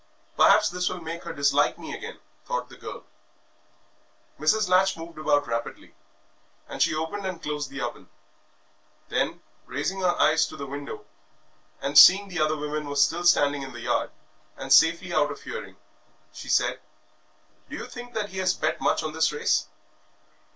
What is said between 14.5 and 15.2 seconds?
and safely